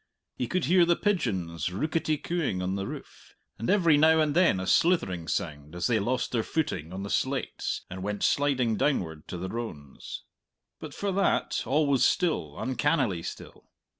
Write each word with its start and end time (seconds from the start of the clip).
He 0.35 0.47
could 0.47 0.65
hear 0.65 0.83
the 0.83 0.95
pigeons 0.95 1.69
rooketty 1.69 2.17
cooing 2.17 2.59
on 2.63 2.73
the 2.75 2.87
roof, 2.87 3.35
and 3.59 3.69
every 3.69 3.97
now 3.97 4.19
and 4.19 4.35
then 4.35 4.59
a 4.59 4.65
slithering 4.65 5.27
sound, 5.27 5.75
as 5.75 5.85
they 5.85 5.99
lost 5.99 6.31
their 6.31 6.41
footing 6.41 6.91
on 6.91 7.03
the 7.03 7.09
slates 7.11 7.83
and 7.87 8.01
went 8.01 8.23
sliding 8.23 8.77
downward 8.77 9.27
to 9.27 9.37
the 9.37 9.47
rones. 9.47 10.23
But 10.79 10.95
for 10.95 11.11
that, 11.11 11.61
all 11.67 11.85
was 11.85 12.03
still, 12.03 12.57
uncannily 12.59 13.21
still. 13.21 13.69